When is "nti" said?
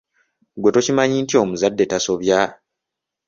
1.21-1.35